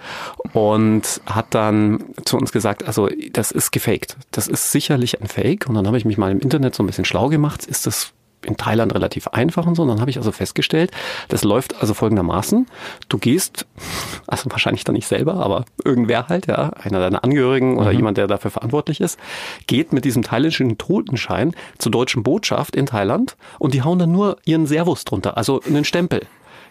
und 0.53 1.21
hat 1.27 1.47
dann 1.51 2.05
zu 2.25 2.39
uns 2.39 2.51
gesagt, 2.51 2.85
also 2.85 3.09
das 3.33 3.51
ist 3.51 3.73
gefaked. 3.73 4.17
Das 4.31 4.49
ist 4.49 4.73
sicherlich 4.73 5.21
ein 5.21 5.27
Fake. 5.27 5.67
Und 5.69 5.75
dann 5.75 5.87
habe 5.87 5.99
ich 5.99 6.07
mich 6.07 6.17
mal 6.17 6.33
im 6.33 6.41
Internet 6.41 6.75
so 6.75 6.83
ein 6.83 6.87
bisschen 6.87 7.05
schlau 7.05 7.29
gemacht. 7.29 7.67
Ist 7.67 7.87
das 7.87 8.13
in 8.45 8.57
Thailand 8.57 8.95
relativ 8.95 9.29
einfach 9.29 9.67
und 9.67 9.75
so. 9.75 9.83
Und 9.83 9.89
dann 9.89 10.01
habe 10.01 10.11
ich 10.11 10.17
also 10.17 10.33
festgestellt, 10.33 10.91
das 11.29 11.45
läuft 11.45 11.81
also 11.81 11.95
folgendermaßen. 11.95 12.67
Du 13.09 13.19
gehst, 13.19 13.67
also 14.27 14.51
wahrscheinlich 14.51 14.85
dann 14.85 14.95
nicht 14.95 15.07
selber, 15.07 15.35
aber 15.35 15.65
irgendwer 15.85 16.29
halt, 16.29 16.47
ja, 16.47 16.71
einer 16.83 17.01
deiner 17.01 17.25
Angehörigen 17.25 17.79
oder 17.79 17.91
mhm. 17.91 17.97
jemand, 17.97 18.19
der 18.19 18.27
dafür 18.27 18.51
verantwortlich 18.51 19.01
ist, 19.01 19.19
geht 19.67 19.93
mit 19.93 20.05
diesem 20.05 20.23
thailändischen 20.23 20.79
Totenschein 20.79 21.55
zur 21.79 21.93
deutschen 21.93 22.23
Botschaft 22.23 22.77
in 22.77 22.87
Thailand 22.87 23.37
und 23.59 23.75
die 23.75 23.83
hauen 23.83 23.99
dann 23.99 24.13
nur 24.13 24.39
ihren 24.45 24.67
Servus 24.67 25.05
drunter, 25.05 25.37
also 25.37 25.61
einen 25.67 25.85
Stempel. 25.85 26.23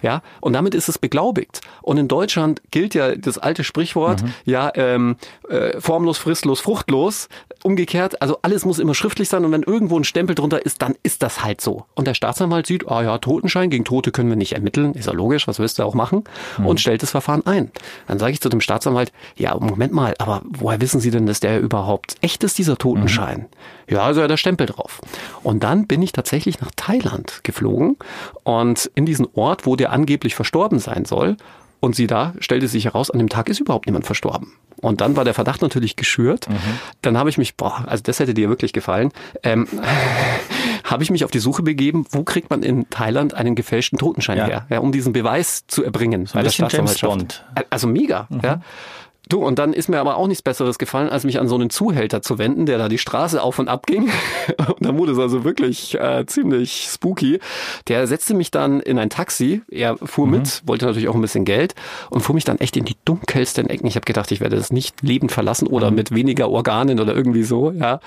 Ja, 0.03 0.22
und 0.41 0.51
damit 0.53 0.75
ist 0.75 0.89
es 0.89 1.00
beglaubigt. 1.00 1.62
Und 1.81 1.98
in 1.98 2.10
Deutschland 2.10 2.62
gilt 2.72 2.93
ja 2.93 3.15
das 3.15 3.38
alte 3.38 3.63
Sprichwort, 3.63 4.22
ja, 4.43 4.69
ähm, 4.75 5.15
äh, 5.50 5.79
formlos, 5.79 6.17
fristlos, 6.17 6.60
fruchtlos. 6.60 7.29
Umgekehrt, 7.63 8.22
also 8.22 8.38
alles 8.41 8.65
muss 8.65 8.79
immer 8.79 8.93
schriftlich 8.93 9.29
sein 9.29 9.45
und 9.45 9.53
wenn 9.53 9.63
irgendwo 9.63 9.98
ein 9.98 10.03
Stempel 10.03 10.36
drunter 10.36 10.65
ist, 10.65 10.81
dann 10.81 10.95
ist 11.03 11.24
das 11.24 11.45
halt 11.45 11.62
so. 11.62 11.86
Und 11.95 12.05
der 12.05 12.13
Staatsanwalt 12.13 12.67
sieht, 12.67 12.89
ah 12.89 13.01
ja, 13.01 13.17
Totenschein, 13.17 13.69
gegen 13.69 13.86
Tote 13.86 14.12
können 14.12 14.27
wir 14.27 14.36
nicht 14.36 14.51
ermitteln, 14.51 14.93
ist 14.93 15.07
ja 15.07 15.13
logisch, 15.13 15.48
was 15.48 15.60
willst 15.60 15.79
du 15.79 15.83
auch 15.83 15.93
machen? 15.93 16.25
Und 16.57 16.81
stellt 16.81 17.01
das 17.01 17.12
Verfahren 17.12 17.45
ein. 17.45 17.72
Dann 18.07 18.19
sage 18.19 18.33
ich 18.33 18.41
zu 18.41 18.50
dem 18.50 18.60
Staatsanwalt, 18.60 19.13
ja, 19.38 19.57
Moment 19.57 19.93
mal, 19.93 20.13
aber 20.19 20.41
woher 20.43 20.81
wissen 20.81 21.00
Sie 21.00 21.12
denn, 21.12 21.25
dass 21.25 21.39
der 21.39 21.62
überhaupt 21.62 22.15
echt 22.19 22.43
ist, 22.43 22.57
dieser 22.57 22.77
Totenschein? 22.77 23.45
Ja, 23.89 24.01
also 24.03 24.19
ja, 24.19 24.27
der 24.27 24.38
Stempel 24.38 24.67
drauf. 24.67 25.00
Und 25.43 25.63
dann 25.63 25.88
bin 25.88 26.01
ich 26.01 26.12
tatsächlich 26.12 26.60
nach 26.60 26.72
Thailand 26.75 27.41
geflogen 27.43 27.95
und 28.43 28.91
in 28.95 29.05
diesen 29.05 29.27
Ort, 29.36 29.65
wo 29.65 29.77
der 29.77 29.92
angeblich 29.93 30.35
verstorben 30.35 30.79
sein 30.79 31.05
soll. 31.05 31.38
Und 31.79 31.97
sie 31.97 32.07
da 32.07 32.33
stellte 32.39 32.69
sich 32.69 32.85
heraus, 32.85 33.12
an 33.12 33.19
dem 33.19 33.27
Tag 33.27 33.50
ist 33.50 33.59
überhaupt 33.59 33.88
niemand 33.88 34.05
verstorben. 34.05 34.53
Und 34.77 35.01
dann 35.01 35.17
war 35.17 35.25
der 35.25 35.33
Verdacht 35.33 35.62
natürlich 35.62 35.97
geschürt. 35.97 36.47
Dann 37.01 37.17
habe 37.17 37.29
ich 37.29 37.38
mich, 37.38 37.55
boah, 37.57 37.83
also 37.88 38.01
das 38.03 38.19
hätte 38.19 38.33
dir 38.33 38.47
wirklich 38.47 38.71
gefallen, 38.71 39.12
ähm, 39.43 39.67
habe 40.85 41.03
ich 41.03 41.12
mich 41.12 41.25
auf 41.25 41.31
die 41.31 41.39
Suche 41.39 41.62
begeben, 41.62 42.05
wo 42.12 42.23
kriegt 42.23 42.50
man 42.50 42.63
in 42.63 42.89
Thailand 42.89 43.33
einen 43.33 43.55
gefälschten 43.55 44.00
Totenschein 44.00 44.38
Ja. 44.38 44.45
her, 44.45 44.65
ja, 44.69 44.79
um 44.79 44.91
diesen 44.93 45.12
Beweis 45.12 45.65
zu 45.67 45.83
erbringen. 45.83 46.25
So 46.25 46.38
ein 46.38 46.45
bisschen 46.45 46.67
James 46.69 47.00
Bond. 47.00 47.43
Also 47.69 47.88
mega, 47.88 48.27
ja. 48.41 48.62
Du, 49.30 49.44
und 49.44 49.58
dann 49.58 49.72
ist 49.72 49.88
mir 49.88 50.00
aber 50.00 50.18
auch 50.18 50.27
nichts 50.27 50.42
Besseres 50.42 50.77
gefallen, 50.77 51.10
als 51.10 51.24
mich 51.24 51.39
an 51.39 51.48
so 51.48 51.56
einen 51.56 51.70
Zuhälter 51.70 52.22
zu 52.22 52.38
wenden, 52.38 52.65
der 52.65 52.77
da 52.77 52.89
die 52.89 52.98
Straße 52.98 53.42
auf 53.42 53.58
und 53.58 53.70
ab 53.70 53.86
ging. 53.86 54.10
Und 54.68 54.86
dann 54.86 54.98
wurde 54.98 55.13
es 55.13 55.20
also 55.20 55.44
wirklich 55.44 55.98
äh, 56.00 56.25
ziemlich 56.25 56.89
spooky. 56.92 57.39
Der 57.88 58.06
setzte 58.08 58.34
mich 58.34 58.51
dann 58.51 58.82
in 58.82 59.00
ein 59.00 59.10
Taxi. 59.10 59.62
Er 59.70 59.98
fuhr 59.98 60.27
mit, 60.27 60.62
wollte 60.65 60.86
natürlich 60.86 61.08
auch 61.08 61.15
ein 61.15 61.22
bisschen 61.22 61.46
Geld 61.46 61.75
und 62.10 62.22
fuhr 62.22 62.36
mich 62.36 62.44
dann 62.44 62.60
echt 62.60 62.75
in 62.75 62.86
die 62.86 62.96
dunkelsten 63.06 63.70
Ecken. 63.70 63.88
Ich 63.88 63.96
habe 63.96 64.06
gedacht, 64.06 64.32
ich 64.32 64.42
werde 64.42 64.58
das 64.58 64.72
nicht 64.72 65.01
lebend 65.01 65.32
verlassen 65.32 65.68
oder 65.68 65.92
mit 65.92 66.13
weniger 66.13 66.50
Organen 66.50 67.00
oder 67.00 67.15
irgendwie 67.15 67.44
so, 67.44 67.72
ja. 67.72 68.00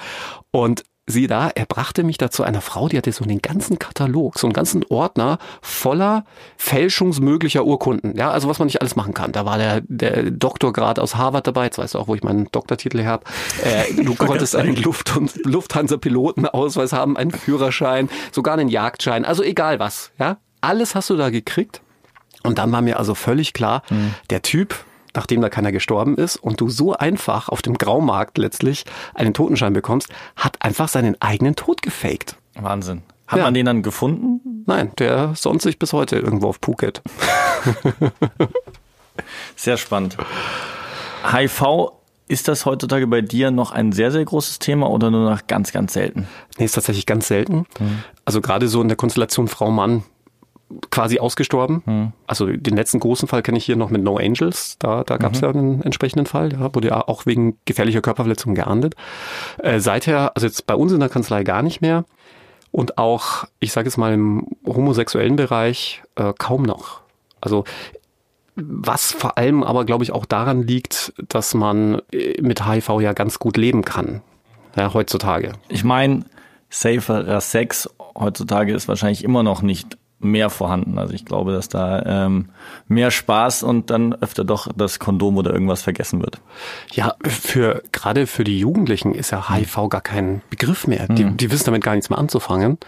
Und 0.51 0.85
Siehe 1.09 1.29
da, 1.29 1.51
er 1.55 1.67
brachte 1.67 2.03
mich 2.03 2.19
da 2.19 2.33
zu 2.33 2.43
einer 2.43 2.61
Frau, 2.61 2.89
die 2.89 2.99
hatte 2.99 3.13
so 3.13 3.23
einen 3.23 3.41
ganzen 3.41 3.79
Katalog, 3.79 4.41
so 4.41 4.49
einen 4.49 4.55
ganzen 4.55 4.85
Ordner 4.89 5.39
voller 5.63 6.25
fälschungsmöglicher 6.57 7.65
Urkunden. 7.65 8.17
Ja, 8.17 8.33
also 8.33 8.49
was 8.49 8.59
man 8.59 8.67
nicht 8.67 8.81
alles 8.81 8.97
machen 8.97 9.15
kann. 9.15 9.31
Da 9.31 9.45
war 9.45 9.57
der, 9.57 9.83
der 9.87 10.33
Doktorgrad 10.33 10.99
aus 10.99 11.15
Harvard 11.15 11.47
dabei, 11.47 11.67
jetzt 11.67 11.79
weißt 11.79 11.95
du 11.95 12.01
auch, 12.01 12.09
wo 12.09 12.17
ich 12.17 12.25
meinen 12.25 12.49
Doktortitel 12.51 13.01
her 13.01 13.11
habe. 13.11 13.25
Äh, 13.63 14.03
du 14.03 14.17
konntest 14.17 14.57
einen 14.57 14.75
Luft- 14.75 15.17
und 15.17 15.33
Lufthansa-Pilotenausweis 15.45 16.93
haben, 16.93 17.17
einen 17.17 17.31
Führerschein, 17.31 18.09
sogar 18.33 18.55
einen 18.55 18.69
Jagdschein, 18.69 19.25
also 19.25 19.45
egal 19.45 19.79
was. 19.79 20.11
Ja, 20.19 20.39
alles 20.61 20.97
hast 20.97 21.11
du 21.11 21.17
da 21.17 21.31
gekriegt. 21.31 21.83
Und 22.43 22.59
dann 22.59 22.73
war 22.73 22.81
mir 22.81 22.99
also 22.99 23.15
völlig 23.15 23.53
klar, 23.53 23.83
der 24.31 24.43
Typ, 24.43 24.75
nachdem 25.17 25.41
da 25.41 25.49
keiner 25.49 25.73
gestorben 25.73 26.17
ist 26.17 26.37
und 26.37 26.61
du 26.61 26.69
so 26.69 26.93
einfach 26.95 27.49
auf 27.49 27.63
dem 27.63 27.77
Graumarkt 27.79 28.39
letztlich 28.39 28.85
einen 29.15 29.35
Totenschein 29.35 29.73
bekommst, 29.73 30.09
hat 30.37 30.63
einfach 30.63 30.89
seinen 30.89 31.21
eigenen 31.21 31.57
Tod 31.57 31.83
gefaked. 31.83 32.37
Wahnsinn. 32.55 33.03
Hat 33.27 33.39
Ja. 33.39 33.45
man 33.45 33.55
den 33.55 33.67
dann 33.67 33.83
gefunden? 33.83 34.63
Nein, 34.67 34.93
der 34.99 35.33
sonst 35.35 35.65
sich 35.65 35.79
bis 35.81 35.93
heute 35.93 36.17
irgendwo 36.17 36.49
auf 36.49 36.59
Phuket. 36.63 37.03
Sehr 39.57 39.77
spannend. 39.77 40.17
HIV, 41.33 41.93
ist 42.29 42.49
das 42.49 42.67
heutzutage 42.67 43.07
bei 43.07 43.21
dir 43.23 43.51
noch 43.51 43.73
ein 43.73 43.93
sehr, 43.93 44.11
sehr 44.13 44.25
großes 44.25 44.59
Thema 44.59 44.91
oder 44.91 45.11
nur 45.11 45.31
noch 45.31 45.47
ganz, 45.47 45.73
ganz 45.73 45.93
selten? 45.93 46.27
Nee, 46.59 46.65
ist 46.67 46.75
tatsächlich 46.75 47.07
ganz 47.07 47.29
selten. 47.29 47.67
Also 48.25 48.41
gerade 48.41 48.69
so 48.69 48.83
in 48.83 48.89
der 48.89 48.97
Konstellation 48.97 49.49
Frau-Mann 49.49 50.03
quasi 50.91 51.19
ausgestorben. 51.19 52.13
Also 52.27 52.47
den 52.47 52.77
letzten 52.77 52.99
großen 52.99 53.29
Fall 53.29 53.43
kenne 53.43 53.59
ich 53.59 53.65
hier 53.65 53.77
noch 53.77 53.91
mit 53.91 54.03
No 54.03 54.17
Angels. 54.17 54.77
Da, 54.79 55.05
da 55.05 55.17
gab 55.17 55.35
es 55.35 55.41
ja 55.41 55.49
einen 55.49 55.83
entsprechenden 55.83 56.27
Fall, 56.27 56.53
ja, 56.53 56.75
wurde 56.75 56.89
ja 56.89 57.07
auch 57.07 57.27
wegen 57.27 57.59
gefährlicher 57.65 58.01
Körperverletzung 58.01 58.55
geahndet. 58.55 58.95
Äh, 59.59 59.79
seither, 59.81 60.33
also 60.35 60.47
jetzt 60.47 60.67
bei 60.67 60.75
uns 60.75 60.93
in 60.93 61.01
der 61.01 61.09
Kanzlei 61.09 61.45
gar 61.45 61.63
nicht 61.63 61.81
mehr. 61.81 62.05
Und 62.73 62.99
auch, 62.99 63.45
ich 63.61 63.73
sage 63.73 63.87
jetzt 63.87 63.97
mal, 63.97 64.13
im 64.13 64.47
homosexuellen 64.67 65.37
Bereich 65.37 66.03
äh, 66.17 66.33
kaum 66.37 66.63
noch. 66.63 67.01
Also 67.41 67.65
was 68.57 69.13
vor 69.13 69.37
allem 69.39 69.63
aber, 69.63 69.85
glaube 69.85 70.03
ich, 70.03 70.13
auch 70.13 70.25
daran 70.25 70.63
liegt, 70.63 71.13
dass 71.29 71.55
man 71.55 72.01
äh, 72.11 72.41
mit 72.41 72.67
HIV 72.67 73.01
ja 73.01 73.13
ganz 73.13 73.39
gut 73.39 73.57
leben 73.57 73.83
kann. 73.83 74.23
Ja, 74.77 74.93
heutzutage. 74.93 75.53
Ich 75.69 75.85
meine, 75.85 76.25
saferer 76.71 77.41
Sex 77.41 77.89
heutzutage 78.15 78.75
ist 78.75 78.89
wahrscheinlich 78.89 79.25
immer 79.25 79.43
noch 79.43 79.63
nicht 79.63 79.97
mehr 80.19 80.51
vorhanden. 80.51 80.99
Also 80.99 81.13
ich 81.13 81.25
glaube, 81.25 81.53
dass 81.53 81.69
da 81.69 82.27
ähm, 82.27 82.49
mehr 82.89 83.11
Spaß 83.11 83.63
und 83.63 83.91
dann 83.91 84.15
öfter 84.15 84.45
doch 84.45 84.69
das 84.75 84.99
Kondom 84.99 85.37
oder 85.37 85.53
irgendwas 85.53 85.83
vergessen 85.83 86.21
wird. 86.21 86.41
Ja, 86.93 87.15
für 87.25 87.83
gerade 87.93 88.27
für 88.27 88.45
die 88.45 88.59
Jugendlichen 88.59 89.15
ist 89.15 89.31
ja 89.31 89.51
HIV 89.51 89.89
gar 89.91 90.01
kein 90.01 90.43
Begriff 90.51 90.87
mehr. 90.87 91.07
Die, 91.09 91.25
die 91.37 91.51
wissen 91.51 91.67
damit 91.67 91.85
gar 91.85 91.95
nichts 91.95 92.09
mehr 92.11 92.19
anzufangen. 92.19 92.79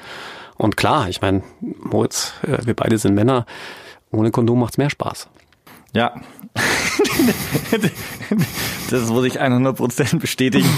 Und 0.56 0.76
klar, 0.76 1.08
ich 1.08 1.20
meine, 1.20 1.42
Moritz, 1.60 2.34
äh, 2.42 2.66
wir 2.66 2.74
beide 2.74 2.98
sind 2.98 3.14
Männer. 3.14 3.46
Ohne 4.10 4.30
Kondom 4.30 4.60
macht's 4.60 4.78
mehr 4.78 4.90
Spaß. 4.90 5.28
Ja. 5.94 6.14
das 8.90 9.08
muss 9.08 9.24
ich 9.24 9.40
100% 9.40 10.18
bestätigen. 10.18 10.68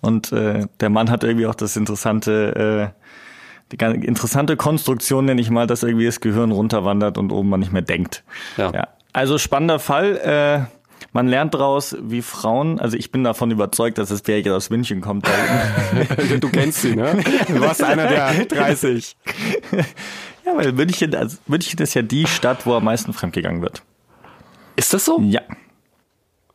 Und 0.00 0.32
äh, 0.32 0.66
der 0.80 0.90
Mann 0.90 1.10
hat 1.10 1.24
irgendwie 1.24 1.46
auch 1.46 1.54
das 1.54 1.76
interessante, 1.76 2.92
äh, 2.94 3.07
die 3.72 3.76
ganz 3.76 4.04
interessante 4.04 4.56
Konstruktion, 4.56 5.26
nenne 5.26 5.40
ich 5.40 5.50
mal, 5.50 5.66
dass 5.66 5.82
irgendwie 5.82 6.06
das 6.06 6.20
Gehirn 6.20 6.52
runterwandert 6.52 7.18
und 7.18 7.32
oben 7.32 7.48
man 7.48 7.60
nicht 7.60 7.72
mehr 7.72 7.82
denkt. 7.82 8.24
Ja. 8.56 8.88
Also 9.12 9.38
spannender 9.38 9.78
Fall. 9.78 10.16
Äh, 10.16 10.78
man 11.12 11.28
lernt 11.28 11.54
daraus, 11.54 11.96
wie 12.00 12.22
Frauen, 12.22 12.78
also 12.80 12.96
ich 12.96 13.10
bin 13.10 13.24
davon 13.24 13.50
überzeugt, 13.50 13.98
dass 13.98 14.08
das 14.10 14.22
Pärchen 14.22 14.52
aus 14.52 14.70
München 14.70 15.00
kommt. 15.00 15.28
Du 16.40 16.48
kennst 16.50 16.82
sie, 16.82 16.94
ne? 16.94 17.18
Du 17.48 17.60
warst 17.60 17.82
einer 17.82 18.06
der 18.06 18.44
30. 18.46 19.16
ja, 20.44 20.56
weil 20.56 20.72
München, 20.72 21.14
also 21.14 21.38
München 21.46 21.78
ist 21.80 21.94
ja 21.94 22.02
die 22.02 22.26
Stadt, 22.26 22.66
wo 22.66 22.74
am 22.74 22.84
meisten 22.84 23.12
fremdgegangen 23.12 23.62
wird. 23.62 23.82
Ist 24.76 24.92
das 24.94 25.04
so? 25.04 25.20
Ja. 25.20 25.40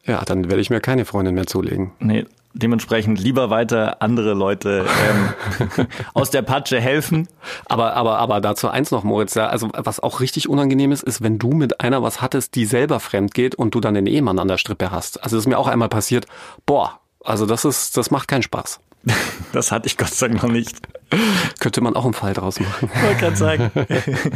Ja, 0.05 0.23
dann 0.25 0.49
werde 0.49 0.61
ich 0.61 0.69
mir 0.69 0.81
keine 0.81 1.05
Freundin 1.05 1.35
mehr 1.35 1.47
zulegen. 1.47 1.91
Nee, 1.99 2.25
dementsprechend 2.53 3.19
lieber 3.19 3.49
weiter 3.49 4.01
andere 4.01 4.33
Leute 4.33 4.85
ähm, 5.09 5.87
aus 6.13 6.29
der 6.29 6.43
Patsche 6.43 6.79
helfen. 6.79 7.27
Aber, 7.65 7.95
aber, 7.95 8.19
aber 8.19 8.41
dazu 8.41 8.69
eins 8.69 8.91
noch, 8.91 9.03
Moritz, 9.03 9.33
ja, 9.33 9.47
also 9.47 9.69
was 9.73 9.99
auch 9.99 10.19
richtig 10.19 10.47
unangenehm 10.47 10.91
ist, 10.91 11.03
ist, 11.03 11.21
wenn 11.21 11.39
du 11.39 11.51
mit 11.51 11.81
einer 11.81 12.03
was 12.03 12.21
hattest, 12.21 12.55
die 12.55 12.65
selber 12.65 12.99
fremd 12.99 13.33
geht 13.33 13.55
und 13.55 13.75
du 13.75 13.79
dann 13.79 13.95
den 13.95 14.07
Ehemann 14.07 14.39
an 14.39 14.47
der 14.47 14.57
Strippe 14.57 14.91
hast. 14.91 15.23
Also 15.23 15.35
das 15.35 15.43
ist 15.43 15.49
mir 15.49 15.57
auch 15.57 15.67
einmal 15.67 15.89
passiert. 15.89 16.27
Boah, 16.65 16.99
also 17.23 17.45
das 17.45 17.65
ist, 17.65 17.97
das 17.97 18.11
macht 18.11 18.27
keinen 18.27 18.43
Spaß. 18.43 18.79
Das 19.51 19.71
hatte 19.71 19.85
ich 19.85 19.97
Gott 19.97 20.11
sei 20.11 20.29
Dank 20.29 20.41
noch 20.41 20.49
nicht. 20.49 20.77
Könnte 21.59 21.81
man 21.81 21.95
auch 21.95 22.05
einen 22.05 22.15
Fall 22.15 22.33
draus 22.33 22.59
machen. 22.59 22.89
Ich 22.91 23.03
wollte 23.03 23.19
gerade 23.19 23.35
sagen. 23.35 23.71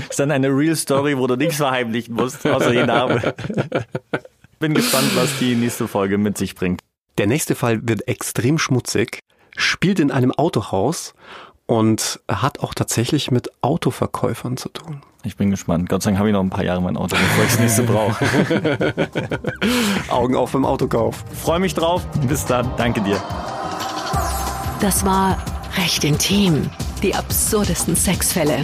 ist 0.10 0.20
dann 0.20 0.30
eine 0.30 0.50
Real 0.50 0.76
Story, 0.76 1.18
wo 1.18 1.26
du 1.26 1.36
nichts 1.36 1.56
verheimlichen 1.56 2.14
musst, 2.14 2.46
außer 2.46 2.72
den 2.72 2.86
Namen. 2.86 3.20
Bin 4.60 4.76
gespannt, 4.76 5.10
was 5.16 5.40
die 5.40 5.56
nächste 5.56 5.88
Folge 5.88 6.20
mit 6.20 6.38
sich 6.38 6.54
bringt. 6.54 6.82
Der 7.18 7.28
nächste 7.28 7.56
Fall 7.56 7.80
wird 7.88 8.08
extrem 8.08 8.58
schmutzig, 8.60 9.20
spielt 9.56 10.00
in 10.00 10.12
einem 10.12 10.32
Autohaus 10.32 11.16
und 11.66 12.20
hat 12.28 12.60
auch 12.60 12.74
tatsächlich 12.74 13.32
mit 13.32 13.52
Autoverkäufern 13.62 14.58
zu 14.58 14.70
tun. 14.70 15.02
Ich 15.24 15.36
bin 15.36 15.50
gespannt. 15.50 15.90
Gott 15.90 16.04
sei 16.04 16.12
Dank 16.12 16.20
habe 16.20 16.30
ich 16.30 16.34
noch 16.34 16.42
ein 16.42 16.50
paar 16.50 16.64
Jahre 16.64 16.82
mein 16.82 16.96
Auto, 16.96 17.16
bevor 17.16 17.44
ich 17.44 17.52
das 17.52 17.60
nächste 17.60 17.84
brauche. 17.84 18.94
Augen 20.10 20.36
auf 20.36 20.52
beim 20.52 20.66
Autokauf. 20.66 21.26
Freue 21.34 21.60
mich 21.60 21.74
drauf. 21.74 22.08
Bis 22.28 22.46
dann. 22.46 22.72
Danke 22.78 23.02
dir. 23.02 23.22
Das 24.80 25.04
war 25.04 25.38
Recht 25.76 26.04
intim. 26.04 26.70
Die 27.04 27.14
absurdesten 27.14 27.96
Sexfälle. 27.96 28.62